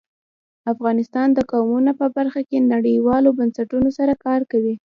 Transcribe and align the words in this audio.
افغانستان 0.73 1.27
د 1.33 1.39
قومونه 1.51 1.91
په 1.99 2.05
برخه 2.15 2.41
کې 2.49 2.67
نړیوالو 2.73 3.29
بنسټونو 3.39 3.89
سره 3.97 4.13
کار 4.25 4.41
کوي. 4.51 4.75